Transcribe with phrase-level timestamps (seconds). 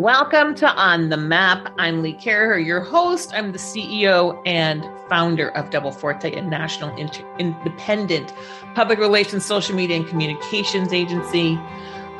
[0.00, 1.74] Welcome to On the Map.
[1.76, 3.34] I'm Lee Caraher, your host.
[3.34, 8.32] I'm the CEO and founder of Double Forte, a national inter- independent
[8.74, 11.60] public relations, social media, and communications agency.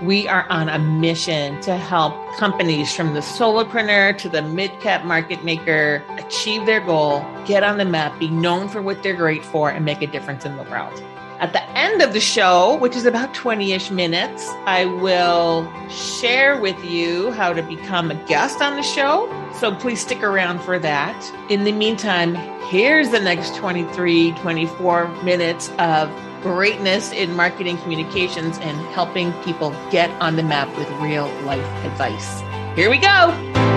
[0.03, 5.07] We are on a mission to help companies from the solopreneur to the mid cap
[5.07, 9.43] market maker achieve their goal, get on the map, be known for what they're great
[9.43, 11.03] for, and make a difference in the world.
[11.41, 16.61] At the end of the show, which is about 20 ish minutes, I will share
[16.61, 19.27] with you how to become a guest on the show.
[19.55, 21.33] So please stick around for that.
[21.49, 22.35] In the meantime,
[22.69, 26.11] here's the next 23, 24 minutes of
[26.43, 32.41] greatness in marketing communications and helping people get on the map with real life advice.
[32.77, 33.70] Here we go.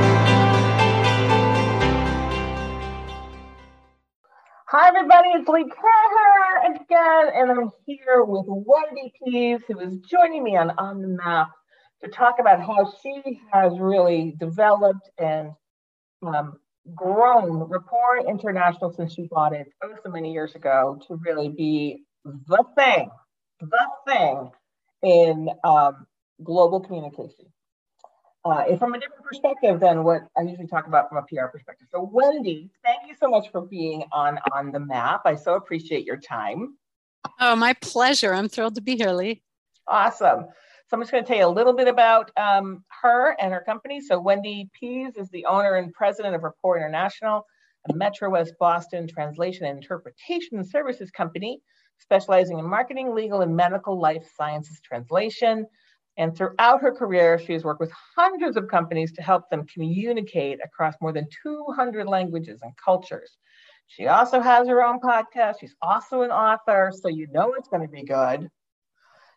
[4.75, 5.29] Hi, everybody.
[5.35, 10.71] It's Lee Caraher again, and I'm here with Wendy Pease, who is joining me on
[10.79, 11.51] On the Map
[12.03, 15.51] to talk about how she has really developed and
[16.25, 16.57] um,
[16.95, 22.05] grown Rapport International since she bought it oh so many years ago to really be
[22.25, 23.11] the thing,
[23.61, 24.49] the thing
[25.03, 26.07] in um,
[26.43, 27.45] global communication
[28.45, 31.87] uh, from a different perspective than what I usually talk about from a PR perspective.
[31.91, 35.21] So, Wendy, thank you so much for being on on the map.
[35.25, 36.75] I so appreciate your time.
[37.39, 38.33] Oh, my pleasure.
[38.33, 39.41] I'm thrilled to be here, Lee.
[39.87, 40.45] Awesome.
[40.87, 43.61] So I'm just going to tell you a little bit about um, her and her
[43.61, 44.01] company.
[44.01, 47.45] So Wendy Pease is the owner and president of Rapport International,
[47.89, 51.61] a Metro West Boston translation and interpretation services company
[51.99, 55.65] specializing in marketing, legal, and medical life sciences translation.
[56.17, 60.59] And throughout her career, she has worked with hundreds of companies to help them communicate
[60.63, 63.37] across more than 200 languages and cultures.
[63.87, 65.55] She also has her own podcast.
[65.59, 68.49] She's also an author, so you know it's going to be good.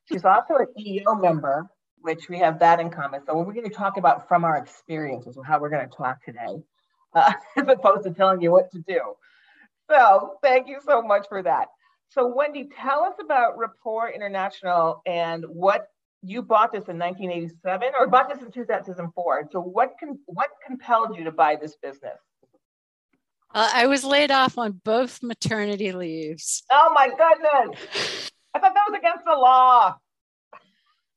[0.04, 1.66] She's also an EO member,
[1.98, 3.22] which we have that in common.
[3.26, 6.62] So we're going to talk about from our experiences, how we're going to talk today,
[7.14, 9.00] uh, as opposed to telling you what to do.
[9.90, 11.68] So thank you so much for that.
[12.08, 15.88] So Wendy, tell us about Rapport International and what
[16.22, 19.48] you bought this in 1987 or bought this in 2004.
[19.52, 22.18] So what can what compelled you to buy this business?
[23.54, 26.64] Uh, I was laid off on both maternity leaves.
[26.70, 28.30] Oh my goodness!
[28.54, 29.96] I thought that was against the law.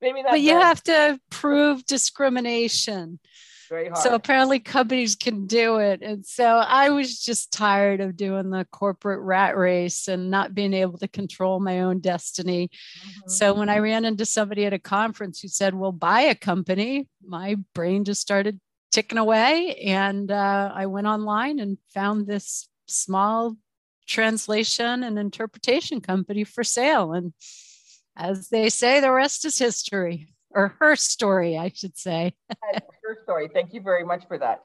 [0.01, 0.31] Maybe not.
[0.31, 3.19] But you have to prove discrimination
[3.69, 3.99] very hard.
[3.99, 6.01] So apparently companies can do it.
[6.01, 10.73] And so I was just tired of doing the corporate rat race and not being
[10.73, 12.67] able to control my own destiny.
[12.67, 13.29] Mm-hmm.
[13.29, 17.07] So when I ran into somebody at a conference who said, well, buy a company,
[17.25, 18.59] my brain just started
[18.91, 19.75] ticking away.
[19.85, 23.55] And uh, I went online and found this small
[24.07, 27.13] translation and interpretation company for sale.
[27.13, 27.33] And
[28.17, 32.33] as they say, the rest is history or her story, I should say.
[33.03, 33.49] her story.
[33.53, 34.63] Thank you very much for that.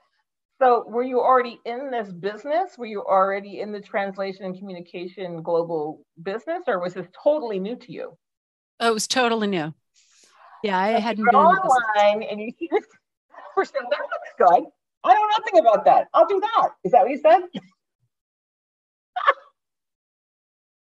[0.62, 2.78] So, were you already in this business?
[2.78, 7.76] Were you already in the translation and communication global business, or was this totally new
[7.76, 8.16] to you?
[8.80, 9.74] Oh, it was totally new.
[10.62, 12.84] Yeah, I so hadn't been online, and you see this.
[13.54, 14.64] First, that looks good.
[15.04, 16.08] I know nothing about that.
[16.14, 16.70] I'll do that.
[16.84, 17.42] Is that what you said?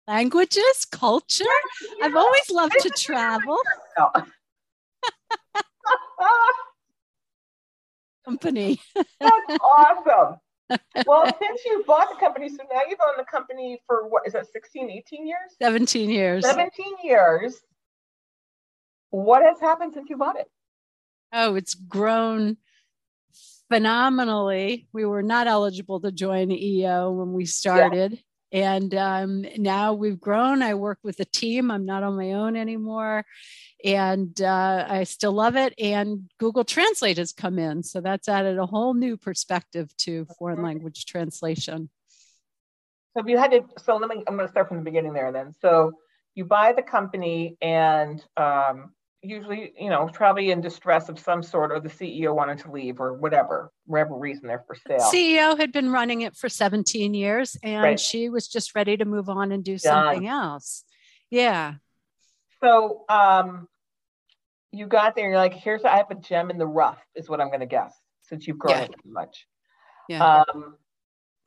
[0.08, 1.46] Languages, culture.
[2.00, 2.08] Yeah.
[2.08, 3.58] I've always loved to travel.
[8.26, 8.80] company.
[9.20, 10.38] That's awesome.
[11.06, 14.34] Well, since you bought the company, so now you've owned the company for what is
[14.34, 15.38] that, 16, 18 years?
[15.62, 16.46] 17 years.
[16.46, 17.60] 17 years.
[19.10, 20.50] What has happened since you bought it?
[21.34, 22.58] Oh, it's grown
[23.70, 24.88] phenomenally.
[24.94, 28.14] We were not eligible to join EO when we started.
[28.14, 28.20] Yeah.
[28.52, 30.62] And um, now we've grown.
[30.62, 31.72] I work with a team.
[31.72, 33.26] I'm not on my own anymore
[33.84, 35.74] and uh, I still love it.
[35.80, 40.62] And Google Translate has come in, so that's added a whole new perspective to foreign
[40.62, 41.90] language translation.
[43.14, 45.14] So if you had to, so let me, I'm going to start from the beginning
[45.14, 45.54] there then.
[45.62, 45.94] So
[46.36, 51.72] you buy the company, and um, usually, you know, probably in distress of some sort,
[51.72, 55.10] or the CEO wanted to leave, or whatever, whatever reason they're for sale.
[55.14, 58.00] CEO had been running it for 17 years, and right.
[58.00, 60.84] she was just ready to move on and do something else.
[61.30, 61.76] Yeah.
[62.64, 63.68] So um,
[64.72, 67.42] you got there, you're like, here's I have a gem in the rough, is what
[67.42, 68.84] I'm going to guess, since you've grown yeah.
[68.84, 69.48] it so much.
[70.10, 70.44] Yeah.
[70.54, 70.76] Um,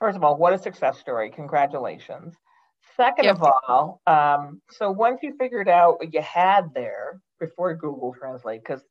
[0.00, 1.30] first of all, what a success story!
[1.30, 2.34] Congratulations.
[2.96, 3.36] Second yep.
[3.36, 8.62] of all, um, so once you figured out what you had there before Google Translate,
[8.62, 8.82] because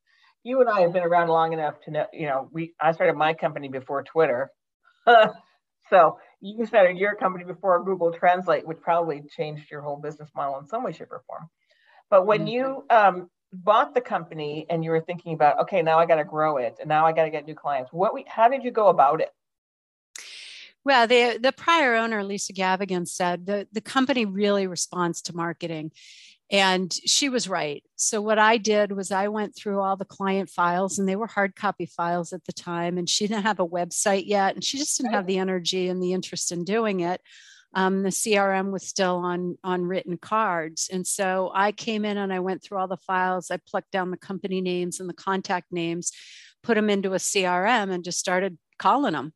[0.44, 3.16] you and I have been around long enough to know, you know, we I started
[3.16, 4.52] my company before Twitter.
[5.90, 10.60] so you started your company before Google Translate, which probably changed your whole business model
[10.60, 11.50] in some way, shape, or form.
[12.10, 12.48] But when mm-hmm.
[12.48, 16.26] you um, bought the company and you were thinking about, okay, now I got to
[16.26, 17.94] grow it and now I got to get new clients.
[17.94, 19.32] What we, how did you go about it?
[20.86, 25.94] Well, the, the prior owner, Lisa Gavigan, said the, the company really responds to marketing.
[26.52, 27.84] And she was right.
[27.96, 31.28] So, what I did was I went through all the client files, and they were
[31.28, 32.98] hard copy files at the time.
[32.98, 36.02] And she didn't have a website yet, and she just didn't have the energy and
[36.02, 37.22] the interest in doing it.
[37.76, 42.32] Um, the CRM was still on on written cards, and so I came in and
[42.32, 43.50] I went through all the files.
[43.50, 46.12] I plucked down the company names and the contact names,
[46.62, 49.34] put them into a CRM, and just started calling them.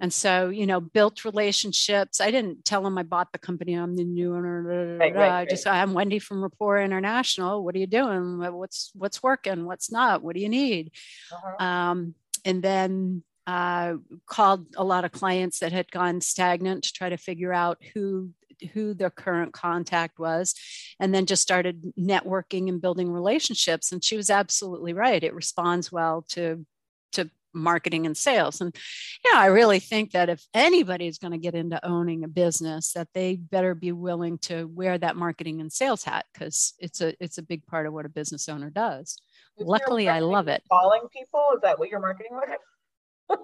[0.00, 2.20] And so, you know, built relationships.
[2.20, 3.74] I didn't tell them I bought the company.
[3.74, 4.96] I'm the new owner.
[4.98, 7.62] Right, right, I just I'm Wendy from Rapport International.
[7.62, 8.38] What are you doing?
[8.38, 9.66] What's what's working?
[9.66, 10.22] What's not?
[10.22, 10.92] What do you need?
[11.30, 11.64] Uh-huh.
[11.64, 12.14] Um,
[12.46, 13.94] and then uh,
[14.26, 18.30] called a lot of clients that had gone stagnant to try to figure out who
[18.72, 20.54] who their current contact was
[20.98, 25.90] and then just started networking and building relationships and she was absolutely right it responds
[25.90, 26.66] well to
[27.10, 28.60] to marketing and sales.
[28.60, 28.74] And
[29.24, 32.92] yeah, I really think that if anybody is going to get into owning a business,
[32.92, 37.14] that they better be willing to wear that marketing and sales hat because it's a
[37.22, 39.16] it's a big part of what a business owner does.
[39.58, 40.62] Is Luckily, I love it.
[40.70, 43.38] Calling people is that what your marketing was?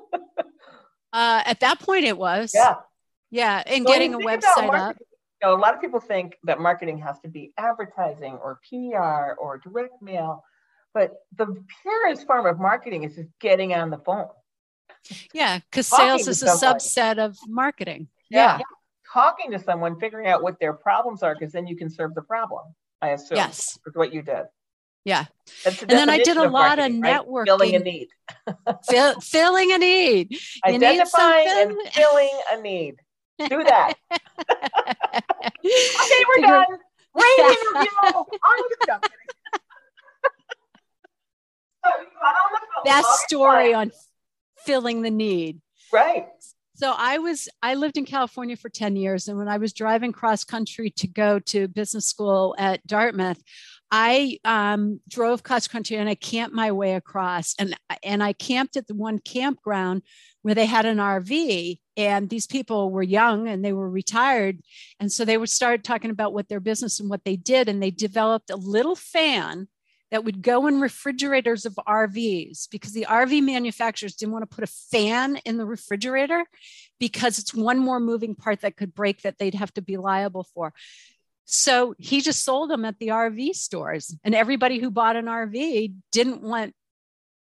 [1.12, 2.52] uh, at that point, it was.
[2.54, 2.76] Yeah.
[3.30, 4.96] Yeah, and so getting a website up.
[5.42, 9.34] You know, a lot of people think that marketing has to be advertising or PR
[9.38, 10.42] or direct mail
[10.96, 14.28] but the purest form of marketing is just getting on the phone.
[15.34, 18.08] Yeah, because sales is a subset of marketing.
[18.30, 18.56] Yeah.
[18.56, 18.64] yeah.
[19.12, 22.22] Talking to someone, figuring out what their problems are, because then you can serve the
[22.22, 22.62] problem.
[23.02, 23.36] I assume.
[23.36, 23.78] Yes.
[23.86, 24.44] Is what you did.
[25.04, 25.26] Yeah.
[25.66, 27.36] and then I did a lot of networking.
[27.36, 27.44] Right?
[27.44, 28.08] Filling a need.
[28.88, 30.32] Fill, filling a need.
[30.32, 32.94] You Identifying need and filling a need.
[33.38, 33.92] Do that.
[34.10, 34.20] okay,
[35.62, 36.78] we're done.
[37.12, 37.90] Great interview.
[42.84, 43.90] Best story on
[44.64, 45.60] filling the need.
[45.92, 46.26] Right.
[46.74, 50.12] So I was I lived in California for 10 years and when I was driving
[50.12, 53.42] cross country to go to business school at Dartmouth
[53.90, 58.76] I um, drove cross country and I camped my way across and and I camped
[58.76, 60.02] at the one campground
[60.42, 64.60] where they had an RV and these people were young and they were retired
[64.98, 67.82] and so they would start talking about what their business and what they did and
[67.82, 69.68] they developed a little fan
[70.10, 74.64] that would go in refrigerators of RVs because the RV manufacturers didn't want to put
[74.64, 76.44] a fan in the refrigerator
[77.00, 80.44] because it's one more moving part that could break that they'd have to be liable
[80.54, 80.72] for.
[81.44, 84.16] So he just sold them at the RV stores.
[84.24, 86.74] And everybody who bought an RV didn't want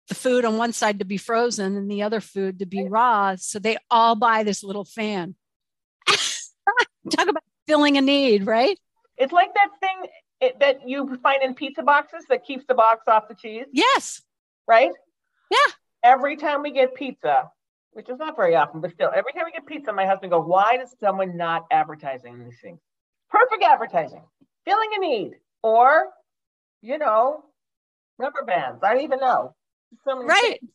[0.07, 3.35] the food on one side to be frozen and the other food to be raw.
[3.35, 5.35] So they all buy this little fan.
[6.07, 8.77] Talk about filling a need, right?
[9.17, 10.09] It's like that thing
[10.45, 13.65] it, that you find in pizza boxes that keeps the box off the cheese?
[13.71, 14.21] Yes.
[14.67, 14.91] Right?
[15.51, 15.73] Yeah.
[16.03, 17.51] Every time we get pizza,
[17.91, 20.45] which is not very often, but still, every time we get pizza, my husband goes,
[20.45, 22.79] Why does someone not advertising these things?
[23.29, 24.23] Perfect advertising,
[24.65, 25.31] filling a need,
[25.63, 26.07] or,
[26.81, 27.43] you know,
[28.17, 28.83] rubber bands.
[28.83, 29.55] I don't even know.
[30.03, 30.59] So right.
[30.59, 30.71] Things.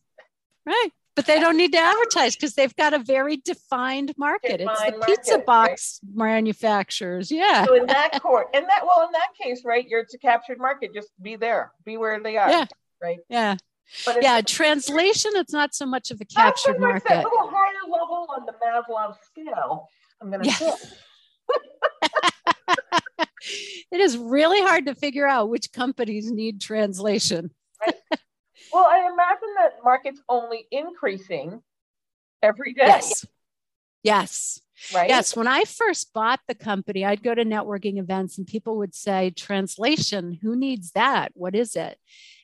[0.66, 0.90] Right
[1.20, 4.56] but they don't need to advertise because they've got a very defined market.
[4.56, 6.28] Defined it's the market, pizza box right?
[6.28, 7.30] manufacturers.
[7.30, 7.66] Yeah.
[7.66, 10.56] So in that court, in that well, in that case, right, you're it's a captured
[10.58, 10.94] market.
[10.94, 12.48] Just be there, be where they are.
[12.48, 12.64] Yeah.
[13.02, 13.18] Right.
[13.28, 13.56] Yeah.
[14.06, 17.12] But yeah, translation, it's not so much of a oh, captured so market.
[17.12, 19.88] A little oh, higher level on the Maslow scale.
[20.22, 20.72] I'm gonna say.
[23.92, 27.50] it is really hard to figure out which companies need translation.
[27.84, 27.94] Right.
[28.72, 31.62] Well, I imagine that market's only increasing
[32.42, 32.86] every day.
[32.86, 33.26] Yes.
[34.02, 34.60] Yes.
[34.94, 35.08] Right.
[35.10, 35.36] Yes.
[35.36, 39.30] When I first bought the company, I'd go to networking events and people would say,
[39.30, 41.32] translation, who needs that?
[41.34, 41.98] What is it?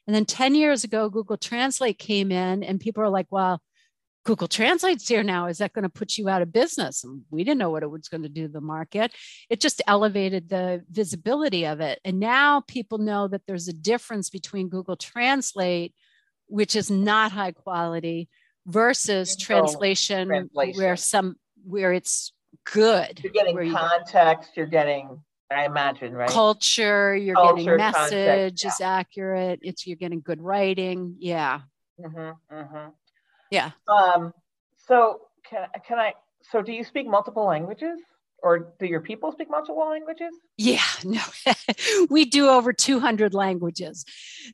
[0.06, 3.60] And then 10 years ago, Google Translate came in and people are like, well,
[4.24, 5.46] Google Translate's here now.
[5.46, 7.04] Is that going to put you out of business?
[7.04, 9.12] And we didn't know what it was going to do to the market.
[9.48, 12.00] It just elevated the visibility of it.
[12.04, 15.94] And now people know that there's a difference between Google Translate
[16.46, 18.28] which is not high quality
[18.66, 22.32] versus translation, translation, where some where it's
[22.64, 23.20] good.
[23.22, 26.28] You're getting context, you're getting I imagine, right?
[26.28, 28.70] Culture, you're Culture, getting message context, yeah.
[28.70, 29.60] is accurate.
[29.62, 31.16] It's you're getting good writing.
[31.20, 31.60] Yeah.
[32.00, 32.88] Mm-hmm, mm-hmm.
[33.50, 33.70] Yeah.
[33.86, 34.32] Um,
[34.88, 38.00] so can, can I so do you speak multiple languages?
[38.42, 40.34] Or do your people speak multiple languages?
[40.56, 41.20] Yeah, no,
[42.10, 44.04] we do over 200 languages.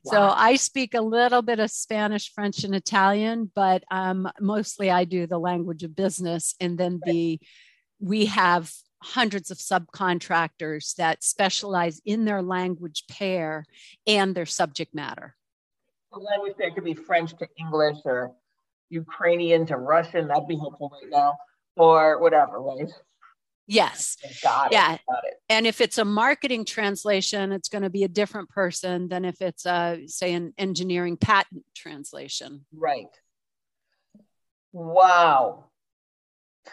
[0.03, 0.11] Wow.
[0.11, 5.05] So I speak a little bit of Spanish, French, and Italian, but um, mostly I
[5.05, 6.55] do the language of business.
[6.59, 7.39] And then the
[7.99, 8.71] we have
[9.01, 13.65] hundreds of subcontractors that specialize in their language pair
[14.07, 15.35] and their subject matter.
[16.11, 18.33] The language pair could be French to English or
[18.89, 20.27] Ukrainian to Russian.
[20.27, 21.33] That'd be helpful right now,
[21.75, 22.91] or whatever, right?
[23.67, 24.17] Yes.
[24.43, 24.73] Got it.
[24.73, 24.89] Yeah.
[24.89, 25.35] Got it.
[25.49, 29.41] And if it's a marketing translation, it's going to be a different person than if
[29.41, 32.65] it's a, say, an engineering patent translation.
[32.73, 33.07] Right.
[34.73, 35.65] Wow.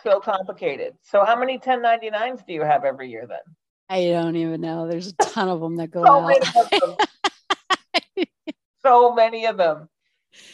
[0.03, 0.95] So complicated.
[1.03, 3.39] So how many 1099s do you have every year then?
[3.89, 4.87] I don't even know.
[4.87, 6.27] There's a ton of them that go so out.
[6.29, 8.27] Many of them.
[8.83, 9.89] so many of them.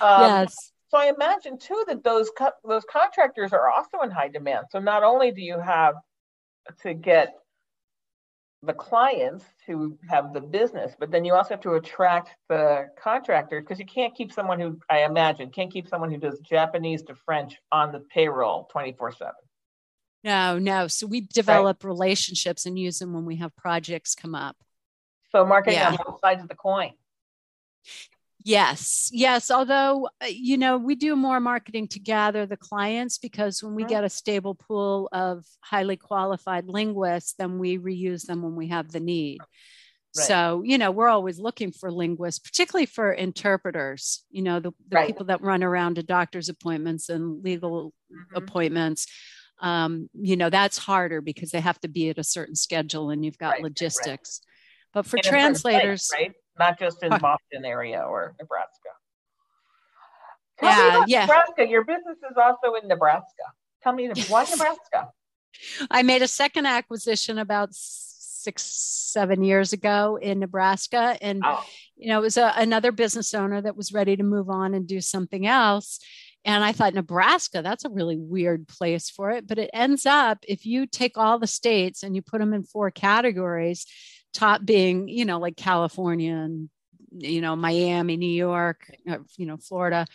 [0.01, 0.73] Um, yes.
[0.89, 4.67] So I imagine too that those co- those contractors are also in high demand.
[4.71, 5.97] So not only do you have
[6.83, 7.35] to get
[8.63, 13.63] the clients to have the business, but then you also have to attract the contractors
[13.63, 17.15] because you can't keep someone who I imagine can't keep someone who does Japanese to
[17.15, 19.33] French on the payroll 24 7.
[20.25, 20.89] No, no.
[20.89, 21.89] So we develop right.
[21.89, 24.57] relationships and use them when we have projects come up.
[25.31, 25.91] So marketing yeah.
[25.91, 26.91] on both sides of the coin.
[28.47, 29.51] Yes, yes.
[29.51, 33.83] Although, uh, you know, we do more marketing to gather the clients because when we
[33.83, 33.91] mm-hmm.
[33.91, 38.93] get a stable pool of highly qualified linguists, then we reuse them when we have
[38.93, 39.41] the need.
[39.41, 40.27] Right.
[40.27, 44.95] So, you know, we're always looking for linguists, particularly for interpreters, you know, the, the
[44.95, 45.07] right.
[45.09, 48.37] people that run around to doctor's appointments and legal mm-hmm.
[48.37, 49.09] appointments.
[49.61, 53.25] Um, you know, that's harder because they have to be at a certain schedule and
[53.25, 53.63] you've got right.
[53.63, 54.41] logistics.
[54.95, 56.33] But for translators, place, right?
[56.59, 58.91] Not just in Boston area or Nebraska.
[60.59, 61.21] Tell yeah, yeah.
[61.23, 61.67] Nebraska.
[61.69, 63.43] Your business is also in Nebraska.
[63.83, 65.11] Tell me why Nebraska?
[65.91, 71.65] I made a second acquisition about six, seven years ago in Nebraska, and oh.
[71.97, 74.87] you know it was a, another business owner that was ready to move on and
[74.87, 75.99] do something else.
[76.45, 79.49] And I thought Nebraska, that's a really weird place for it.
[79.49, 82.63] But it ends up, if you take all the states and you put them in
[82.63, 83.85] four categories,
[84.37, 86.69] top being, you know, like California and,
[87.11, 90.07] you know, Miami, New York, uh, you know, Florida,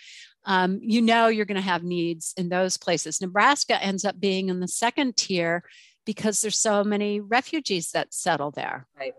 [0.45, 3.19] um, you know, you're going to have needs in those places.
[3.19, 5.63] Nebraska ends up being in the second tier
[6.05, 8.87] because there's so many refugees that settle there.
[8.97, 9.13] Right.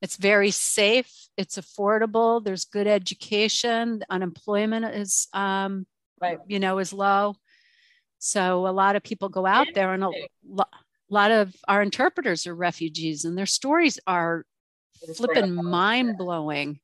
[0.00, 1.12] It's very safe.
[1.36, 2.42] It's affordable.
[2.42, 4.02] There's good education.
[4.08, 5.86] Unemployment is, um,
[6.20, 6.38] right.
[6.46, 7.34] you know, is low.
[8.18, 10.10] So a lot of people go out there and a
[10.46, 10.68] lot
[11.10, 14.44] a lot of our interpreters are refugees and their stories are
[15.16, 16.80] flipping mind blowing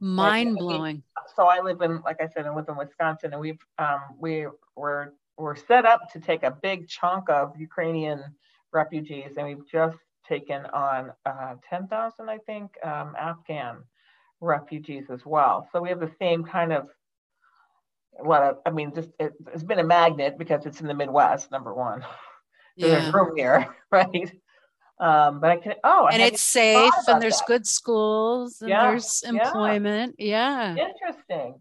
[0.00, 1.02] mind blowing
[1.36, 4.46] so i live in like i said i live in wisconsin and we've um, we
[4.76, 8.22] were we're set up to take a big chunk of ukrainian
[8.72, 9.96] refugees and we've just
[10.28, 13.76] taken on uh, 10,000 i think um, afghan
[14.44, 15.68] refugees as well.
[15.72, 16.88] So we have the same kind of
[18.20, 20.94] a lot of i mean just it, it's been a magnet because it's in the
[20.94, 22.04] midwest number one
[22.76, 23.10] yeah.
[23.12, 24.32] room here, right?
[25.00, 27.46] Um, but I can oh, and it's safe, and there's that.
[27.46, 28.90] good schools, and yeah.
[28.90, 30.14] there's employment.
[30.18, 30.74] Yeah.
[30.76, 30.88] yeah.
[30.88, 31.60] Interesting.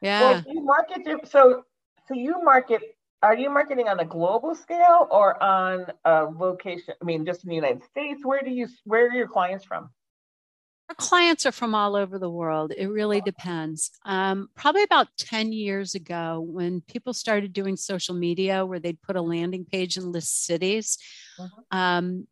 [0.00, 0.20] Yeah.
[0.20, 1.64] Well, you market so
[2.08, 2.82] so you market.
[3.22, 6.94] Are you marketing on a global scale or on a location?
[7.00, 8.22] I mean, just in the United States.
[8.24, 9.90] Where do you where are your clients from?
[10.92, 12.74] Our clients are from all over the world.
[12.76, 13.92] It really depends.
[14.04, 19.16] Um, probably about 10 years ago, when people started doing social media where they'd put
[19.16, 20.98] a landing page and list cities,
[21.38, 21.78] uh-huh.
[21.78, 22.28] um,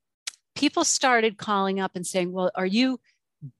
[0.55, 3.00] people started calling up and saying, Well, are you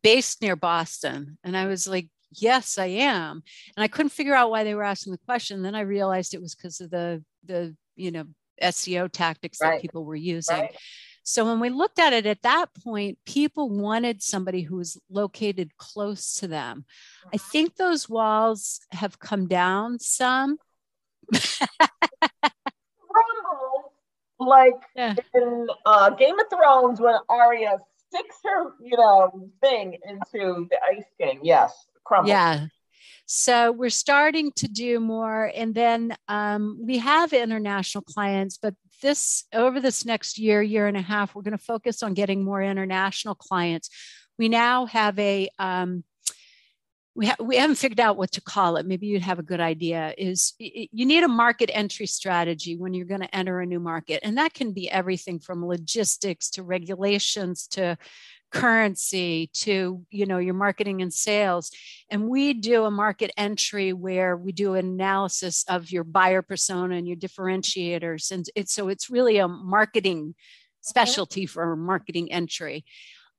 [0.03, 1.39] based near Boston?
[1.45, 3.43] And I was like, Yes, I am.
[3.79, 5.63] And I couldn't figure out why they were asking the question.
[5.63, 8.25] Then I realized it was because of the, the, you know,
[8.63, 9.77] SEO tactics right.
[9.77, 10.59] that people were using.
[10.59, 10.77] Right.
[11.31, 15.77] So when we looked at it at that point, people wanted somebody who was located
[15.77, 16.85] close to them.
[17.33, 17.51] I mm-hmm.
[17.51, 20.59] think those walls have come down some.
[24.41, 25.15] like yeah.
[25.33, 31.05] in uh, Game of Thrones when Arya sticks her, you know, thing into the ice
[31.17, 31.39] king.
[31.45, 31.73] Yes,
[32.03, 32.29] crumble.
[32.29, 32.67] Yeah.
[33.33, 39.45] So we're starting to do more, and then um, we have international clients, but this
[39.55, 42.61] over this next year, year and a half, we're going to focus on getting more
[42.61, 43.89] international clients.
[44.37, 46.03] We now have a um,
[47.15, 48.87] we, ha- we haven't figured out what to call it.
[48.87, 50.15] Maybe you'd have a good idea.
[50.17, 54.21] Is you need a market entry strategy when you're going to enter a new market,
[54.23, 57.99] and that can be everything from logistics to regulations to
[58.51, 61.71] currency to you know your marketing and sales
[62.11, 66.97] and we do a market entry where we do an analysis of your buyer persona
[66.97, 70.35] and your differentiators and it's so it's really a marketing
[70.81, 72.85] specialty for marketing entry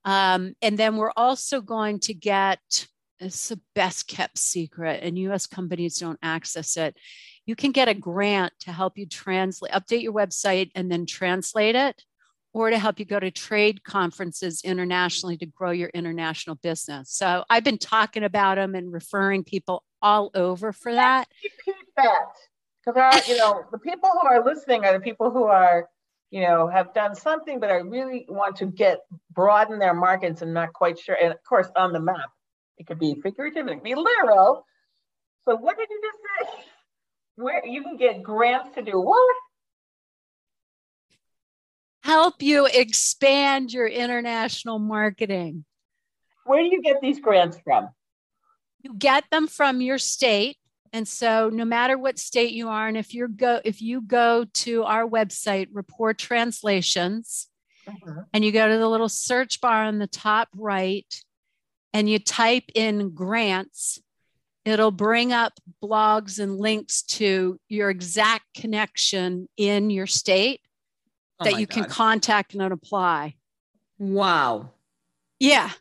[0.05, 2.87] um, and then we're also going to get
[3.21, 6.97] it's the best kept secret, and US companies don't access it.
[7.45, 11.75] You can get a grant to help you translate, update your website, and then translate
[11.75, 12.03] it,
[12.53, 17.11] or to help you go to trade conferences internationally to grow your international business.
[17.11, 21.27] So I've been talking about them and referring people all over for that.
[21.43, 22.25] Repeat that.
[22.85, 25.87] Because you know, the people who are listening are the people who are
[26.31, 29.01] you know, have done something, but I really want to get
[29.31, 31.15] broaden their markets and not quite sure.
[31.21, 32.31] And of course, on the map,
[32.81, 34.65] it could be figurative, it could be literal.
[35.45, 36.65] So what did you just say?
[37.35, 39.35] Where you can get grants to do what?
[42.03, 45.63] Help you expand your international marketing.
[46.45, 47.89] Where do you get these grants from?
[48.81, 50.57] You get them from your state
[50.93, 54.45] and so no matter what state you are, and if you go if you go
[54.55, 57.47] to our website, Rapport translations,
[57.88, 58.23] uh-huh.
[58.33, 61.07] and you go to the little search bar on the top right
[61.93, 64.00] and you type in grants,
[64.65, 70.62] it'll bring up blogs and links to your exact connection in your state
[71.39, 71.74] oh that you God.
[71.74, 73.36] can contact and apply.
[73.98, 74.71] Wow.
[75.39, 75.71] Yeah.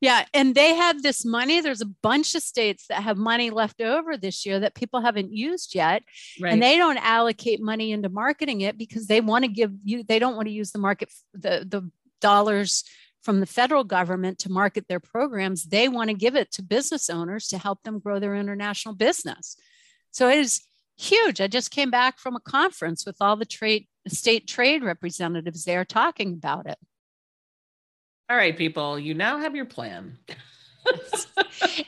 [0.00, 1.60] Yeah, and they have this money.
[1.60, 5.32] There's a bunch of states that have money left over this year that people haven't
[5.32, 6.04] used yet.
[6.40, 6.52] Right.
[6.52, 10.20] And they don't allocate money into marketing it because they want to give you they
[10.20, 11.90] don't want to use the market the the
[12.20, 12.84] dollars
[13.22, 15.64] from the federal government to market their programs.
[15.64, 19.56] They want to give it to business owners to help them grow their international business.
[20.10, 20.62] So it is
[20.96, 21.40] huge.
[21.40, 25.84] I just came back from a conference with all the trade state trade representatives there
[25.84, 26.78] talking about it.
[28.30, 30.18] All right, people, you now have your plan.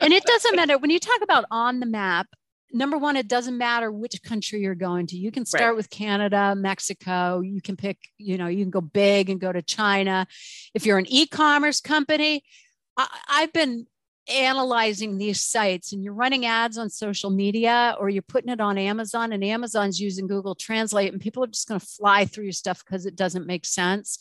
[0.01, 2.27] and it doesn't matter when you talk about on the map.
[2.73, 5.17] Number one, it doesn't matter which country you're going to.
[5.17, 5.75] You can start right.
[5.75, 7.41] with Canada, Mexico.
[7.41, 10.27] You can pick, you know, you can go big and go to China.
[10.73, 12.43] If you're an e commerce company,
[12.97, 13.87] I, I've been
[14.29, 18.77] analyzing these sites and you're running ads on social media or you're putting it on
[18.77, 22.53] Amazon and Amazon's using Google Translate and people are just going to fly through your
[22.53, 24.19] stuff because it doesn't make sense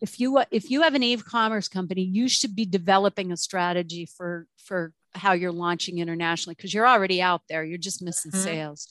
[0.00, 4.46] if you if you have an e-commerce company you should be developing a strategy for
[4.58, 8.44] for how you're launching internationally because you're already out there you're just missing mm-hmm.
[8.44, 8.88] sales.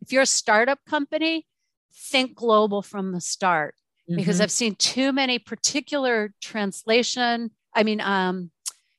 [0.00, 1.46] If you're a startup company
[1.94, 3.74] think global from the start
[4.08, 4.16] mm-hmm.
[4.16, 8.50] because i've seen too many particular translation i mean um,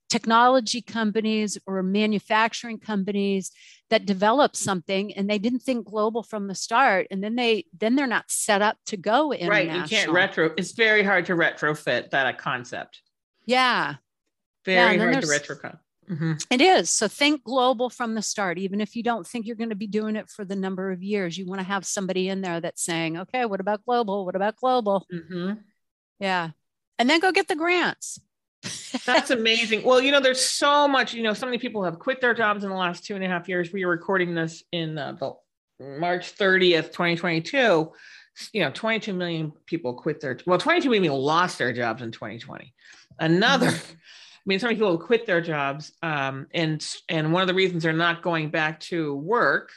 [0.09, 3.49] technology companies or manufacturing companies
[3.89, 7.95] that develop something and they didn't think global from the start and then they then
[7.95, 11.33] they're not set up to go in right you can't retro it's very hard to
[11.33, 13.01] retrofit that a concept.
[13.45, 13.95] Yeah.
[14.65, 15.55] Very yeah, hard to retro
[16.11, 16.33] mm-hmm.
[16.49, 19.69] it is so think global from the start even if you don't think you're going
[19.69, 22.41] to be doing it for the number of years you want to have somebody in
[22.41, 25.53] there that's saying okay what about global what about global mm-hmm.
[26.19, 26.49] yeah
[26.99, 28.19] and then go get the grants
[29.05, 29.83] that's amazing.
[29.83, 32.63] Well, you know, there's so much, you know, so many people have quit their jobs
[32.63, 33.71] in the last two and a half years.
[33.73, 35.33] We are recording this in uh, the
[35.99, 37.91] March 30th, 2022.
[38.53, 42.73] You know, 22 million people quit their, well, 22 million lost their jobs in 2020.
[43.19, 43.93] Another, mm-hmm.
[44.41, 45.91] I mean, so many people quit their jobs.
[46.01, 49.69] Um, and, and one of the reasons they're not going back to work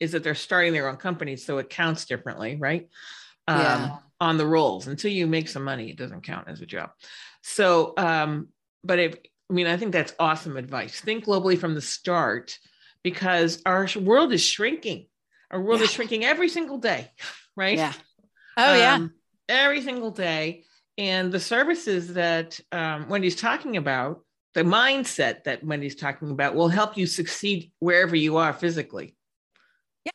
[0.00, 1.46] is that they're starting their own companies.
[1.46, 2.88] So it counts differently, right?
[3.48, 3.96] Um, yeah.
[4.20, 4.86] On the rolls.
[4.86, 6.90] Until you make some money, it doesn't count as a job.
[7.42, 8.48] So, um,
[8.84, 9.14] but if,
[9.50, 11.00] I mean, I think that's awesome advice.
[11.00, 12.58] Think globally from the start
[13.02, 15.06] because our world is shrinking.
[15.50, 15.84] Our world yeah.
[15.84, 17.10] is shrinking every single day,
[17.56, 17.78] right?
[17.78, 17.92] Yeah.
[18.56, 19.08] Oh, um, yeah.
[19.48, 20.64] Every single day.
[20.98, 24.22] And the services that um, Wendy's talking about,
[24.54, 29.14] the mindset that Wendy's talking about will help you succeed wherever you are physically.
[30.04, 30.12] Yeah.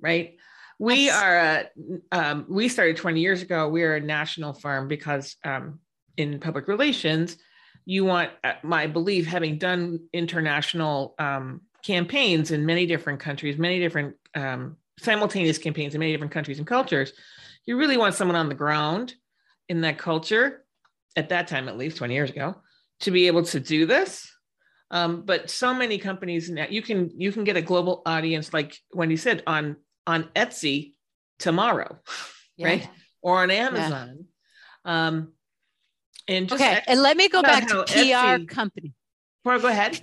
[0.00, 0.36] Right.
[0.80, 1.22] We yes.
[1.22, 1.68] are, a,
[2.10, 3.68] um, we started 20 years ago.
[3.68, 5.78] We are a national firm because um,
[6.16, 7.36] in public relations,
[7.84, 13.78] you want, uh, my belief, having done international um, campaigns in many different countries, many
[13.78, 17.12] different um, simultaneous campaigns in many different countries and cultures,
[17.66, 19.14] you really want someone on the ground
[19.68, 20.64] in that culture,
[21.16, 22.56] at that time at least 20 years ago,
[23.00, 24.30] to be able to do this.
[24.90, 28.78] Um, but so many companies now you can you can get a global audience like
[28.92, 30.92] Wendy said on on Etsy
[31.38, 31.98] tomorrow,
[32.56, 32.66] yeah.
[32.66, 32.88] right?
[33.22, 34.26] Or on Amazon.
[34.84, 35.06] Yeah.
[35.06, 35.32] Um,
[36.28, 38.92] and okay, and let me go back to PR Etsy, company.
[39.44, 40.00] Well, go ahead.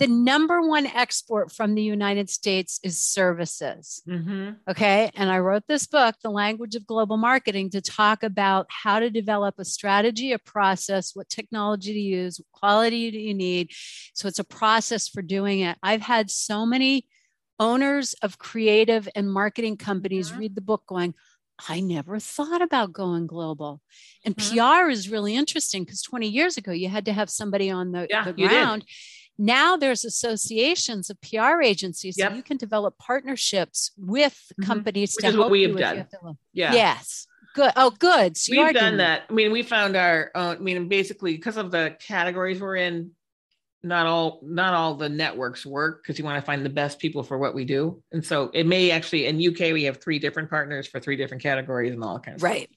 [0.00, 4.02] The number one export from the United States is services.
[4.08, 4.52] Mm-hmm.
[4.66, 5.10] Okay.
[5.14, 9.10] And I wrote this book, The Language of Global Marketing, to talk about how to
[9.10, 13.72] develop a strategy, a process, what technology to use, what quality do you need.
[14.14, 15.76] So it's a process for doing it.
[15.82, 17.06] I've had so many
[17.58, 20.40] owners of creative and marketing companies mm-hmm.
[20.40, 21.14] read the book going,
[21.68, 23.82] I never thought about going global.
[24.24, 24.84] And mm-hmm.
[24.84, 28.06] PR is really interesting because 20 years ago, you had to have somebody on the,
[28.08, 28.86] yeah, the ground.
[29.40, 32.30] Now there's associations of PR agencies yep.
[32.30, 34.64] so you can develop partnerships with mm-hmm.
[34.64, 36.06] companies Which to is help what we have done.
[36.52, 36.74] Yeah.
[36.74, 37.26] Yes.
[37.54, 37.72] Good.
[37.74, 38.36] Oh, good.
[38.36, 39.22] So we've done that.
[39.28, 40.30] I mean, we found our.
[40.34, 43.12] Uh, I mean, basically, because of the categories we're in,
[43.82, 47.22] not all not all the networks work because you want to find the best people
[47.22, 50.50] for what we do and so it may actually in uk we have three different
[50.50, 52.68] partners for three different categories and all kinds right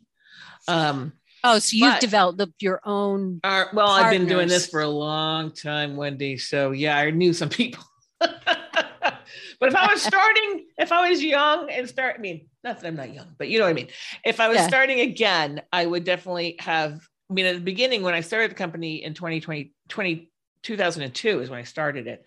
[0.61, 0.75] stuff.
[0.75, 4.05] um oh so you've developed the, your own our, well partners.
[4.05, 7.83] i've been doing this for a long time wendy so yeah i knew some people
[8.19, 9.19] but
[9.61, 12.95] if i was starting if i was young and start i mean not that i'm
[12.95, 13.89] not young but you know what i mean
[14.23, 14.67] if i was yeah.
[14.67, 18.55] starting again i would definitely have I mean, at the beginning, when I started the
[18.55, 22.23] company in 2020, 20, 2002 is when I started it.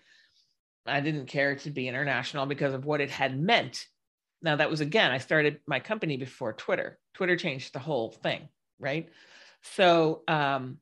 [0.85, 3.85] I didn't care to be international because of what it had meant.
[4.41, 6.99] Now, that was again, I started my company before Twitter.
[7.13, 9.09] Twitter changed the whole thing, right?
[9.75, 10.77] So, um,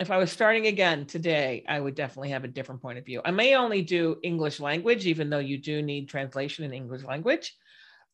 [0.00, 3.20] if I was starting again today, I would definitely have a different point of view.
[3.24, 7.54] I may only do English language, even though you do need translation in English language,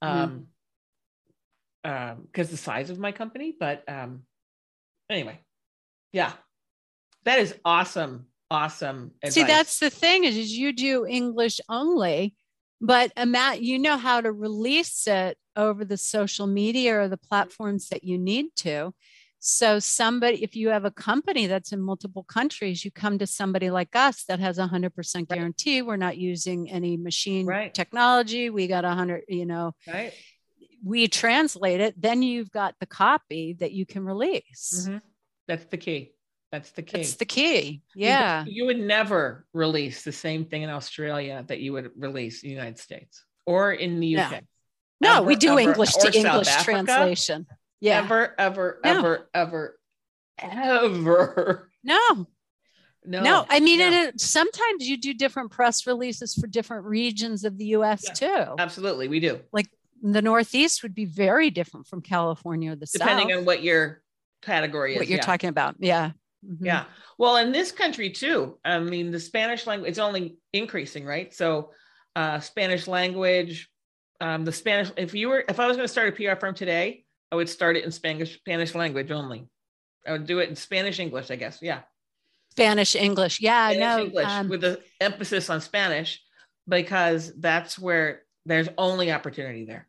[0.03, 0.49] um,
[1.83, 2.41] because mm.
[2.41, 3.55] um, the size of my company.
[3.59, 4.25] But um,
[5.09, 5.41] anyway,
[6.13, 6.33] yeah,
[7.25, 9.35] that is awesome awesome advice.
[9.35, 12.35] see that's the thing is, is you do english only
[12.81, 17.89] but Matt, you know how to release it over the social media or the platforms
[17.89, 18.95] that you need to
[19.41, 23.71] so somebody if you have a company that's in multiple countries you come to somebody
[23.71, 25.87] like us that has a 100% guarantee right.
[25.87, 27.75] we're not using any machine right.
[27.75, 30.13] technology we got a 100 you know right
[30.85, 34.99] we translate it then you've got the copy that you can release mm-hmm.
[35.47, 36.13] that's the key
[36.51, 36.97] that's the key.
[36.97, 37.83] That's the key.
[37.95, 38.45] Yeah.
[38.47, 42.49] You, you, would never release the same thing in Australia that you would release in
[42.49, 44.31] the United States or in the UK.
[44.31, 44.39] No,
[45.01, 47.47] no we do ever, English to English translation.
[47.81, 47.99] Yeah.
[47.99, 48.91] Ever, ever, no.
[48.91, 49.79] ever, ever,
[50.41, 51.71] ever.
[51.85, 52.27] No.
[53.07, 53.91] No, no, I mean, no.
[53.91, 58.55] It, sometimes you do different press releases for different regions of the US yeah, too.
[58.59, 59.41] Absolutely, we do.
[59.51, 59.67] Like
[60.03, 63.17] the Northeast would be very different from California or the Depending South.
[63.17, 64.03] Depending on what your
[64.43, 64.99] category is.
[64.99, 65.25] What you're yeah.
[65.25, 65.77] talking about.
[65.79, 66.11] Yeah.
[66.47, 66.67] Mm-hmm.
[66.67, 66.85] Yeah.
[67.17, 71.33] Well, in this country too, I mean, the Spanish language, it's only increasing, right?
[71.33, 71.71] So,
[72.15, 73.71] uh, Spanish language,
[74.21, 76.55] um, the Spanish, if you were, if I was going to start a PR firm
[76.55, 79.49] today, I would start it in Spanish, Spanish language only.
[80.07, 81.59] I would do it in Spanish, English, I guess.
[81.61, 81.81] Yeah.
[82.51, 83.41] Spanish, English.
[83.41, 83.71] Yeah.
[83.71, 84.05] Spanish, no.
[84.05, 86.21] English um, with the emphasis on Spanish
[86.67, 89.89] because that's where there's only opportunity there.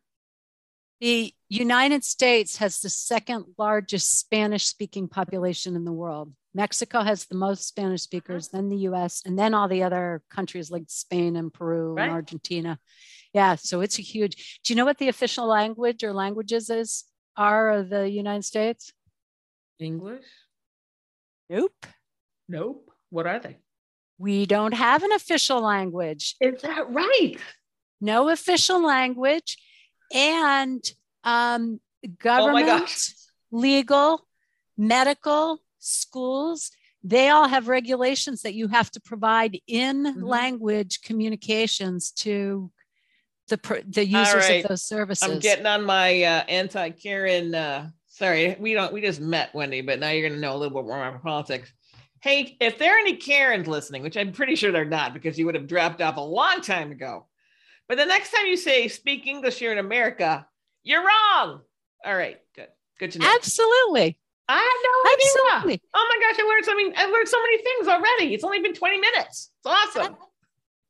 [1.00, 6.32] The United States has the second largest Spanish speaking population in the world.
[6.54, 10.70] Mexico has the most Spanish speakers, then the US, and then all the other countries
[10.70, 12.04] like Spain and Peru right.
[12.04, 12.78] and Argentina.
[13.32, 14.60] Yeah, so it's a huge.
[14.64, 17.04] Do you know what the official language or languages is
[17.36, 18.92] are of the United States?
[19.78, 20.24] English?
[21.48, 21.86] Nope.
[22.48, 22.90] Nope.
[23.10, 23.56] What are they?
[24.18, 26.36] We don't have an official language.
[26.40, 27.36] Is that right?
[28.00, 29.56] No official language.
[30.12, 30.82] And
[31.24, 34.26] um, oh government, oh legal,
[34.76, 36.70] medical, schools,
[37.02, 40.22] they all have regulations that you have to provide in mm-hmm.
[40.22, 42.70] language communications to
[43.50, 44.64] the the users right.
[44.64, 45.28] of those services.
[45.28, 47.54] I'm getting on my uh, anti Karen.
[47.54, 48.92] Uh, sorry, we don't.
[48.92, 51.22] We just met Wendy, but now you're going to know a little bit more about
[51.22, 51.72] politics.
[52.22, 55.46] Hey, if there are any Karens listening, which I'm pretty sure they're not, because you
[55.46, 57.26] would have dropped off a long time ago.
[57.88, 60.46] But the next time you say speak English here in America,
[60.82, 61.60] you're wrong.
[62.04, 63.32] All right, good, good to know.
[63.34, 64.18] Absolutely.
[64.48, 65.74] I had no Absolutely.
[65.74, 65.80] idea.
[65.94, 66.92] Oh my gosh, I learned something.
[66.96, 68.34] I learned so many things already.
[68.34, 69.50] It's only been 20 minutes.
[69.58, 70.16] It's awesome.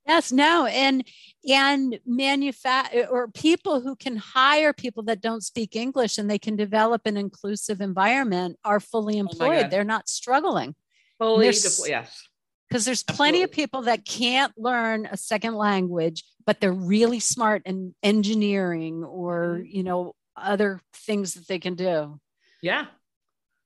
[0.07, 1.05] Yes, no, and
[1.49, 6.57] and manufacture or people who can hire people that don't speak English and they can
[6.57, 9.67] develop an inclusive environment are fully oh employed.
[9.67, 10.75] Oh They're not struggling.
[11.19, 12.29] Fully deployed, yes.
[12.69, 13.17] Because there's Absolutely.
[13.17, 19.05] plenty of people that can't learn a second language, but they're really smart in engineering
[19.05, 19.77] or mm-hmm.
[19.77, 22.19] you know other things that they can do.
[22.63, 22.87] Yeah,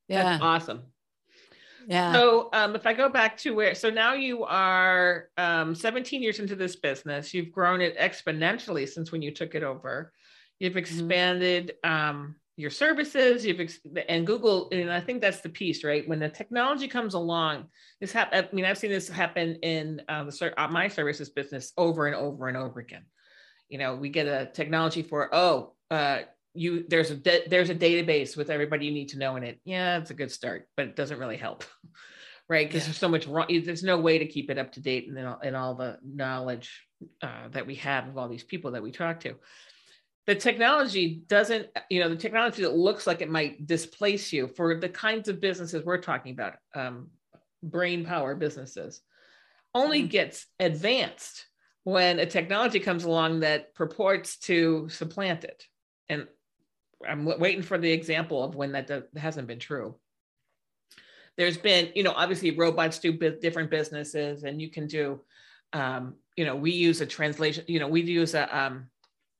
[0.08, 0.22] yeah.
[0.22, 0.82] That's awesome.
[1.86, 2.12] Yeah.
[2.12, 6.38] So um, if I go back to where, so now you are um, 17 years
[6.38, 10.12] into this business, you've grown it exponentially since when you took it over.
[10.58, 10.78] You've mm-hmm.
[10.78, 12.10] expanded mm-hmm.
[12.10, 13.44] um, your services.
[13.44, 16.08] You've ex- and Google, and I think that's the piece, right?
[16.08, 17.66] When the technology comes along,
[18.00, 18.46] this happen.
[18.50, 22.14] I mean, I've seen this happen in uh, the uh, my services business over and
[22.14, 23.04] over and over again.
[23.68, 26.20] You know, we get a technology for oh, uh,
[26.54, 27.16] you there's a
[27.48, 29.60] there's a database with everybody you need to know in it.
[29.64, 31.64] Yeah, it's a good start, but it doesn't really help,
[32.48, 32.66] right?
[32.66, 32.86] Because yeah.
[32.86, 33.46] there's so much wrong.
[33.48, 36.86] There's no way to keep it up to date and all, and all the knowledge
[37.22, 39.34] uh, that we have of all these people that we talk to.
[40.26, 44.76] The technology doesn't, you know, the technology that looks like it might displace you for
[44.76, 47.08] the kinds of businesses we're talking about, um,
[47.62, 49.02] brain power businesses.
[49.74, 50.08] only mm-hmm.
[50.08, 51.46] gets advanced
[51.82, 55.64] when a technology comes along that purports to supplant it.
[56.08, 56.26] And
[57.08, 59.96] I'm waiting for the example of when that does, hasn't been true.
[61.36, 65.20] There's been, you know, obviously robots do different businesses, and you can do,
[65.72, 68.86] um, you know, we use a translation, you know, we use a, um,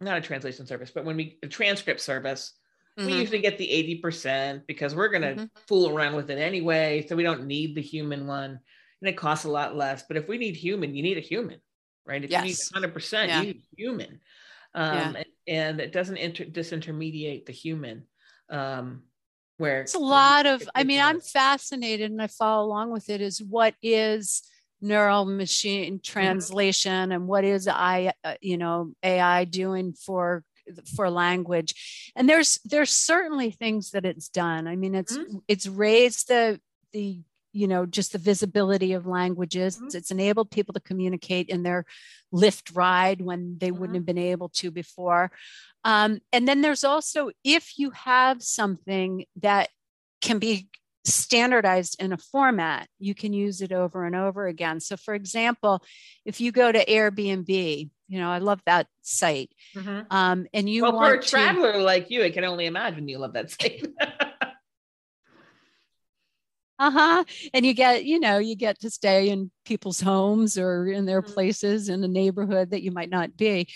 [0.00, 2.52] not a translation service, but when we, a transcript service,
[2.98, 3.08] mm-hmm.
[3.08, 5.44] we usually get the 80% because we're going to mm-hmm.
[5.68, 7.06] fool around with it anyway.
[7.08, 8.58] So we don't need the human one
[9.04, 10.02] and it costs a lot less.
[10.06, 11.60] But if we need human, you need a human,
[12.06, 12.24] right?
[12.24, 12.70] If yes.
[12.72, 14.20] you need 100%, you need human.
[14.74, 15.12] Um, yeah.
[15.16, 18.04] and, and, it doesn't inter- disintermediate the human.
[18.48, 19.02] Um,
[19.56, 23.20] where it's a lot of, I mean, I'm fascinated and I follow along with it
[23.20, 24.42] is what is
[24.80, 26.12] neural machine mm-hmm.
[26.12, 30.42] translation and what is I, uh, you know, AI doing for
[30.96, 35.36] for language and there's there's certainly things that it's done i mean it's mm-hmm.
[35.46, 36.58] it's raised the
[36.92, 37.20] the
[37.54, 39.96] you know just the visibility of languages mm-hmm.
[39.96, 41.86] it's enabled people to communicate in their
[42.32, 43.78] lift ride when they mm-hmm.
[43.78, 45.30] wouldn't have been able to before
[45.84, 49.70] um, and then there's also if you have something that
[50.20, 50.68] can be
[51.06, 55.82] standardized in a format you can use it over and over again so for example
[56.24, 60.00] if you go to airbnb you know i love that site mm-hmm.
[60.10, 63.18] um, and you well for a traveler to, like you i can only imagine you
[63.18, 63.86] love that site
[66.78, 71.04] uh-huh and you get you know you get to stay in people's homes or in
[71.04, 71.32] their mm-hmm.
[71.32, 73.68] places in a neighborhood that you might not be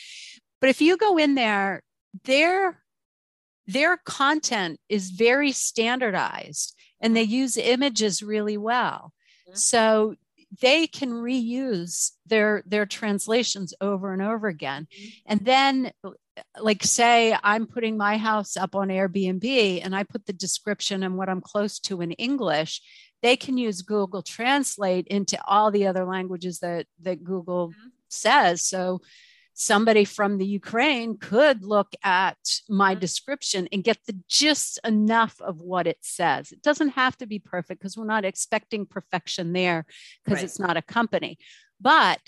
[0.61, 1.83] but if you go in there
[2.25, 2.83] their
[3.67, 9.13] their content is very standardized and they use images really well
[9.47, 9.57] mm-hmm.
[9.57, 10.15] so
[10.61, 15.09] they can reuse their their translations over and over again mm-hmm.
[15.27, 15.93] and then
[16.61, 21.17] like say i'm putting my house up on airbnb and i put the description and
[21.17, 22.81] what i'm close to in english
[23.23, 27.89] they can use google translate into all the other languages that that google mm-hmm.
[28.09, 29.01] says so
[29.55, 33.01] somebody from the ukraine could look at my mm-hmm.
[33.01, 37.39] description and get the just enough of what it says it doesn't have to be
[37.39, 39.85] perfect because we're not expecting perfection there
[40.25, 40.45] because right.
[40.45, 41.39] it's not a company
[41.81, 42.21] but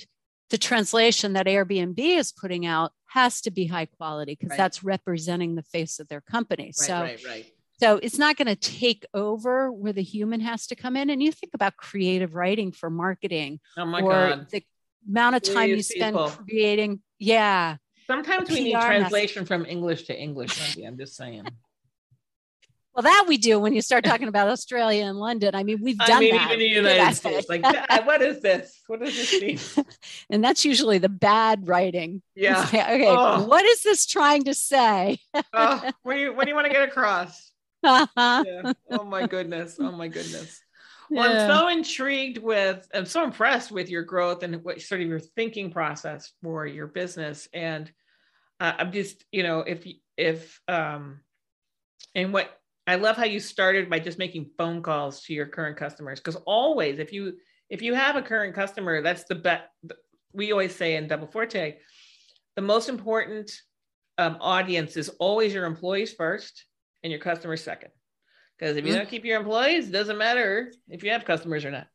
[0.51, 4.57] the translation that Airbnb is putting out has to be high quality because right.
[4.57, 6.67] that's representing the face of their company.
[6.67, 7.47] Right, so, right, right.
[7.81, 11.09] so it's not going to take over where the human has to come in.
[11.11, 14.51] And you think about creative writing for marketing oh my or God.
[14.51, 14.63] the
[15.09, 16.33] amount of time you spend people.
[16.49, 17.01] creating.
[17.19, 17.77] Yeah.
[18.07, 20.77] Sometimes we need translation from English to English.
[20.85, 21.47] I'm just saying.
[22.95, 25.55] Well, that we do when you start talking about Australia and London.
[25.55, 26.47] I mean, we've done I mean, that.
[26.47, 27.63] Even the United States, like,
[28.05, 28.81] what is this?
[28.89, 29.87] What does this mean?
[30.31, 32.23] and that's usually the bad writing.
[32.35, 32.63] Yeah.
[32.65, 33.05] okay.
[33.07, 33.45] Oh.
[33.45, 35.19] What is this trying to say?
[35.53, 37.53] oh, what do you What do you want to get across?
[37.83, 38.45] Uh-huh.
[38.47, 38.73] Yeah.
[38.91, 39.77] Oh my goodness.
[39.79, 40.63] Oh my goodness.
[41.11, 41.43] Well, yeah.
[41.43, 45.19] I'm so intrigued with, I'm so impressed with your growth and what sort of your
[45.19, 47.49] thinking process for your business.
[47.53, 47.91] And
[48.61, 51.21] uh, I'm just, you know, if, if, um,
[52.15, 52.57] and what
[52.91, 56.35] I love how you started by just making phone calls to your current customers because
[56.45, 57.35] always if you
[57.69, 59.63] if you have a current customer, that's the best.
[60.33, 61.77] We always say in Double Forte,
[62.57, 63.53] the most important
[64.19, 66.65] um, audience is always your employees first
[67.05, 67.91] and your customers second.
[68.59, 68.99] Because if you mm-hmm.
[68.99, 71.87] don't keep your employees, it doesn't matter if you have customers or not.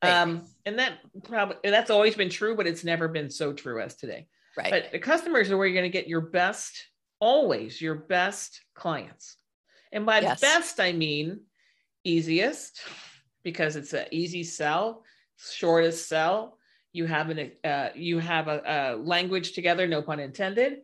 [0.00, 3.96] Um, and that probably that's always been true, but it's never been so true as
[3.96, 4.28] today.
[4.56, 4.70] Right.
[4.70, 6.86] But the customers are where you're going to get your best,
[7.20, 9.36] always your best clients.
[9.92, 10.40] And by yes.
[10.40, 11.40] best, I mean
[12.04, 12.80] easiest
[13.42, 15.04] because it's an easy sell,
[15.36, 16.58] shortest sell.
[16.92, 20.78] You have an uh, you have a, a, language together, no pun intended,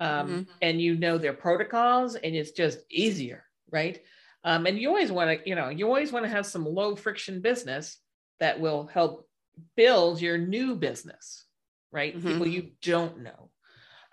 [0.00, 0.42] um, mm-hmm.
[0.60, 4.00] and you know their protocols, and it's just easier, right?
[4.44, 6.96] Um, and you always want to, you know, you always want to have some low
[6.96, 7.98] friction business
[8.40, 9.28] that will help
[9.76, 11.44] build your new business,
[11.92, 12.16] right?
[12.16, 12.28] Mm-hmm.
[12.28, 13.50] People you don't know.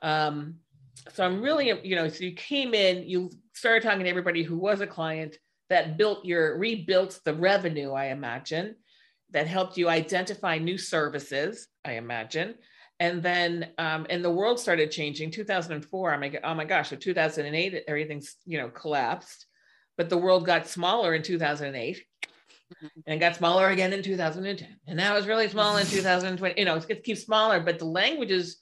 [0.03, 0.57] Um,
[1.13, 4.57] so I'm really, you know, so you came in, you started talking to everybody who
[4.57, 5.37] was a client
[5.69, 8.75] that built your, rebuilt the revenue, I imagine,
[9.31, 12.55] that helped you identify new services, I imagine.
[12.99, 15.31] And then, um, and the world started changing.
[15.31, 19.45] 2004, I'm like, oh my gosh, so 2008, everything's, you know, collapsed.
[19.97, 22.87] But the world got smaller in 2008 mm-hmm.
[23.05, 24.67] and it got smaller again in 2010.
[24.87, 26.55] And now it's really small in 2020.
[26.57, 28.57] You know, it keeps smaller, but the languages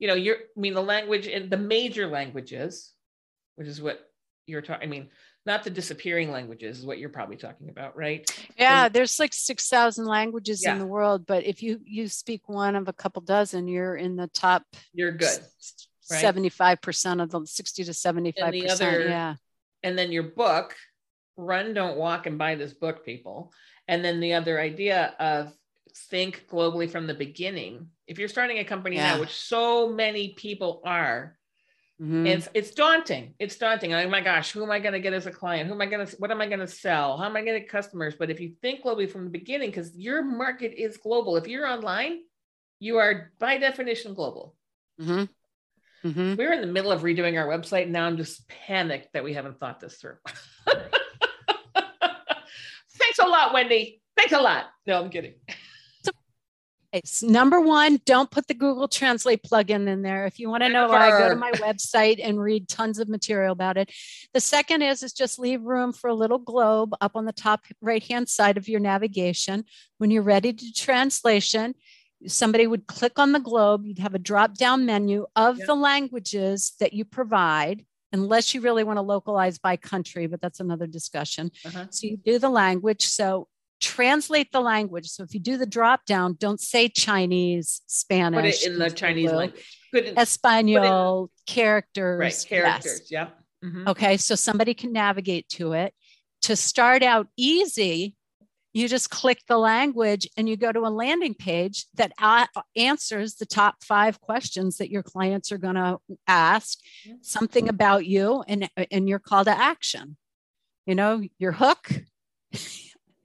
[0.00, 2.92] you know, you're, I mean, the language in the major languages,
[3.54, 4.00] which is what
[4.46, 5.10] you're talking, I mean,
[5.46, 8.28] not the disappearing languages is what you're probably talking about, right?
[8.58, 10.72] Yeah, and, there's like 6,000 languages yeah.
[10.72, 14.16] in the world, but if you you speak one of a couple dozen, you're in
[14.16, 14.64] the top.
[14.92, 15.38] You're good.
[16.10, 16.24] Right?
[16.24, 18.42] 75% of the 60 to 75%.
[18.42, 19.34] And the other, yeah.
[19.82, 20.74] And then your book,
[21.36, 23.52] Run, Don't Walk and Buy This Book, people.
[23.86, 25.52] And then the other idea of
[26.10, 29.14] think globally from the beginning, if you're starting a company yeah.
[29.14, 31.38] now, which so many people are,
[32.02, 32.26] mm-hmm.
[32.26, 33.34] it's it's daunting.
[33.38, 33.94] It's daunting.
[33.94, 35.68] Oh my gosh, who am I going to get as a client?
[35.68, 36.16] Who am I going to?
[36.16, 37.16] What am I going to sell?
[37.16, 38.16] How am I going to get customers?
[38.18, 41.36] But if you think globally from the beginning, because your market is global.
[41.36, 42.18] If you're online,
[42.80, 44.56] you are by definition global.
[45.00, 46.08] Mm-hmm.
[46.08, 46.34] Mm-hmm.
[46.34, 47.88] We're in the middle of redoing our website.
[47.88, 50.16] Now I'm just panicked that we haven't thought this through.
[52.98, 54.02] Thanks a lot, Wendy.
[54.16, 54.64] Thanks a lot.
[54.84, 55.34] No, I'm kidding.
[57.22, 60.26] Number one, don't put the Google Translate plugin in there.
[60.26, 63.52] If you want to know why, go to my website and read tons of material
[63.52, 63.92] about it.
[64.34, 67.60] The second is is just leave room for a little globe up on the top
[67.80, 69.64] right hand side of your navigation.
[69.98, 71.74] When you're ready to translation,
[72.26, 73.86] somebody would click on the globe.
[73.86, 75.66] You'd have a drop down menu of yep.
[75.66, 80.60] the languages that you provide unless you really want to localize by country, but that's
[80.60, 81.50] another discussion.
[81.64, 81.86] Uh-huh.
[81.90, 83.06] So you do the language.
[83.06, 83.46] So
[83.80, 85.06] translate the language.
[85.06, 88.62] So if you do the drop down, don't say Chinese, Spanish.
[88.62, 89.78] Put it in the Chinese language.
[89.92, 92.20] Put Espanol, put characters.
[92.20, 93.02] Right, characters.
[93.08, 93.10] Yes.
[93.10, 93.68] Yeah.
[93.68, 93.88] Mm-hmm.
[93.88, 94.16] Okay.
[94.16, 95.94] So somebody can navigate to it.
[96.42, 98.14] To start out easy,
[98.72, 102.12] you just click the language and you go to a landing page that
[102.76, 106.78] answers the top five questions that your clients are going to ask
[107.20, 110.16] something about you and, and your call to action
[110.86, 112.02] you know your hook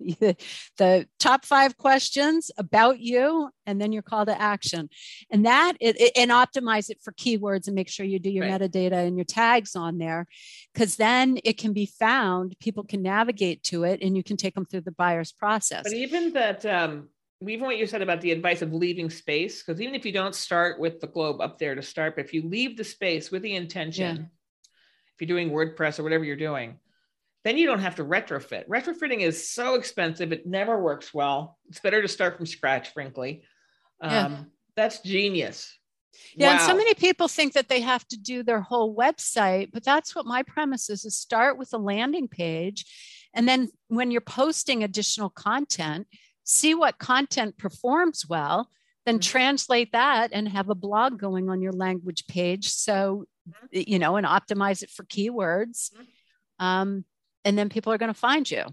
[0.78, 4.90] the top five questions about you and then your call to action
[5.32, 8.46] and that it, it, and optimize it for keywords and make sure you do your
[8.46, 8.62] right.
[8.62, 10.28] metadata and your tags on there
[10.74, 14.56] because then it can be found people can navigate to it and you can take
[14.56, 17.10] them through the buyer's process but even that um
[17.42, 20.36] even what you said about the advice of leaving space because even if you don't
[20.36, 23.42] start with the globe up there to start but if you leave the space with
[23.42, 24.22] the intention yeah.
[25.14, 26.78] if you're doing wordpress or whatever you're doing
[27.46, 28.68] then you don't have to retrofit.
[28.68, 31.58] Retrofitting is so expensive, it never works well.
[31.70, 33.44] It's better to start from scratch, frankly.
[34.02, 34.38] Um, yeah.
[34.76, 35.78] That's genius.
[36.36, 36.54] Yeah, wow.
[36.54, 40.16] and so many people think that they have to do their whole website, but that's
[40.16, 42.86] what my premise is: is start with a landing page,
[43.34, 46.08] and then when you're posting additional content,
[46.46, 48.70] see what content performs well,
[49.06, 49.30] then mm-hmm.
[49.30, 52.70] translate that and have a blog going on your language page.
[52.70, 53.92] So, mm-hmm.
[53.92, 55.92] you know, and optimize it for keywords.
[55.92, 56.66] Mm-hmm.
[56.66, 57.06] Um,
[57.46, 58.66] and then people are going to find you.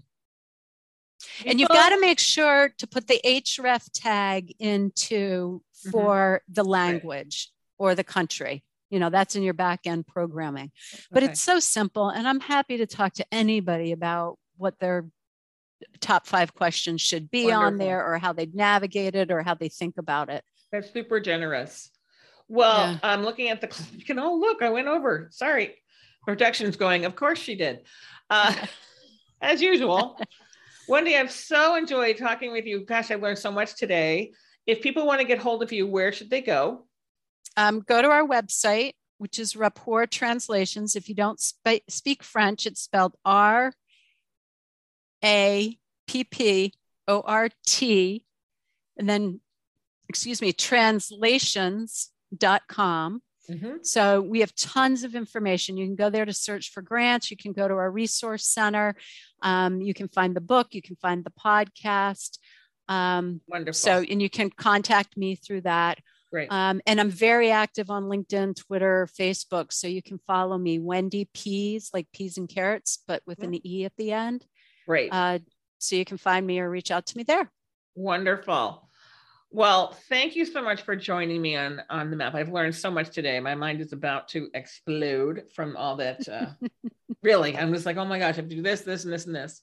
[1.37, 5.91] People, and you've got to make sure to put the href tag into mm-hmm.
[5.91, 6.53] for mm-hmm.
[6.53, 7.85] the language right.
[7.85, 8.63] or the country.
[8.89, 10.71] You know, that's in your back end programming.
[10.93, 11.03] Okay.
[11.11, 12.09] But it's so simple.
[12.09, 15.05] And I'm happy to talk to anybody about what their
[15.99, 17.65] top five questions should be Wonderful.
[17.65, 20.43] on there or how they navigate it or how they think about it.
[20.71, 21.89] That's super generous.
[22.47, 22.99] Well, yeah.
[23.01, 25.29] I'm looking at the, you can, oh, look, I went over.
[25.31, 25.75] Sorry.
[26.25, 27.81] Production's going, of course she did.
[28.29, 28.53] Uh,
[29.41, 30.19] as usual.
[30.87, 32.85] Wendy, I've so enjoyed talking with you.
[32.85, 34.31] Gosh, I've learned so much today.
[34.65, 36.85] If people want to get hold of you, where should they go?
[37.55, 40.95] Um, go to our website, which is Rapport Translations.
[40.95, 43.71] If you don't sp- speak French, it's spelled R
[45.23, 46.73] A P P
[47.07, 48.25] O R T,
[48.97, 49.39] and then,
[50.09, 53.21] excuse me, translations.com.
[53.49, 53.77] Mm-hmm.
[53.83, 55.77] So we have tons of information.
[55.77, 57.29] You can go there to search for grants.
[57.29, 58.95] You can go to our resource center.
[59.41, 60.67] Um, you can find the book.
[60.71, 62.37] You can find the podcast.
[62.87, 63.73] Um, Wonderful.
[63.73, 65.99] So, and you can contact me through that.
[66.31, 66.51] Great.
[66.51, 69.71] Um, and I'm very active on LinkedIn, Twitter, Facebook.
[69.71, 73.53] So you can follow me, Wendy Pease, like peas and carrots, but with mm-hmm.
[73.53, 74.45] an E at the end.
[74.87, 75.09] Great.
[75.13, 75.39] Uh,
[75.77, 77.51] so you can find me or reach out to me there.
[77.95, 78.89] Wonderful.
[79.53, 82.33] Well, thank you so much for joining me on on the map.
[82.33, 83.39] I've learned so much today.
[83.39, 86.27] My mind is about to explode from all that.
[86.27, 86.47] Uh,
[87.21, 89.27] really, I'm just like, oh my gosh, I have to do this, this, and this,
[89.27, 89.61] and this.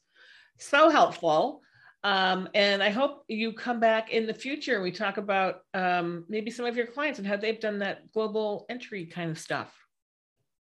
[0.58, 1.62] So helpful.
[2.04, 6.24] Um, and I hope you come back in the future and we talk about um,
[6.28, 9.74] maybe some of your clients and how they've done that global entry kind of stuff.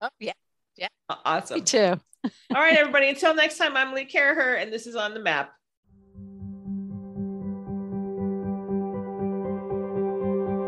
[0.02, 0.34] Oh yeah,
[0.76, 0.90] yeah,
[1.24, 1.60] awesome.
[1.60, 1.98] Me too.
[2.26, 3.08] all right, everybody.
[3.08, 5.54] Until next time, I'm Lee Caraher, and this is on the map.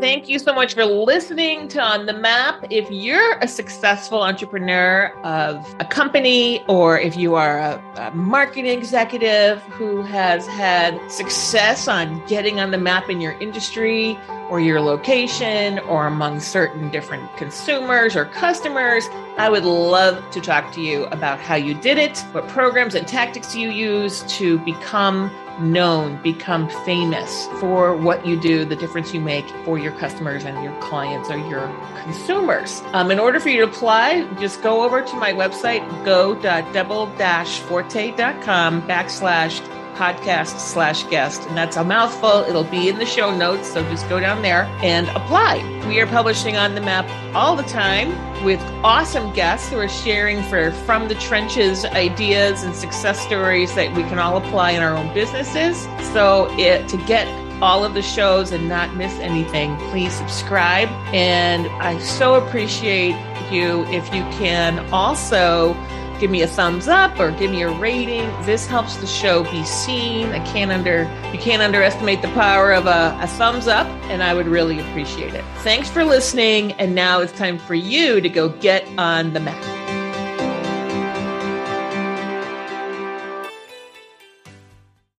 [0.08, 2.64] Thank you so much for listening to On the Map.
[2.70, 8.78] If you're a successful entrepreneur of a company, or if you are a, a, marketing
[8.78, 14.18] executive who has had success on getting on the map in your industry
[14.48, 19.04] or your location or among certain different consumers or customers,
[19.36, 23.06] I would love to talk to you about how you did it, what programs and
[23.06, 25.30] tactics you use to become
[25.60, 30.62] known, become famous for what you do, the difference you make for your customers and
[30.62, 31.66] your clients or your
[32.02, 32.82] consumers.
[32.92, 39.87] Um, in order for you to apply, just go over to my website, go.double-forte.com backslash
[39.98, 41.42] podcast slash guest.
[41.48, 42.44] And that's a mouthful.
[42.48, 43.72] It'll be in the show notes.
[43.72, 45.56] So just go down there and apply.
[45.88, 48.10] We are publishing on the map all the time
[48.44, 53.94] with awesome guests who are sharing for from the trenches ideas and success stories that
[53.96, 55.82] we can all apply in our own businesses.
[56.12, 57.26] So it, to get
[57.60, 60.88] all of the shows and not miss anything, please subscribe.
[61.12, 63.16] And I so appreciate
[63.50, 65.74] you if you can also
[66.18, 68.28] give me a thumbs up or give me a rating.
[68.44, 70.28] This helps the show be seen.
[70.30, 71.02] I can't under
[71.32, 75.34] you can't underestimate the power of a, a, thumbs up, and I would really appreciate
[75.34, 75.44] it.
[75.58, 79.77] Thanks for listening, and now it's time for you to go get on the map.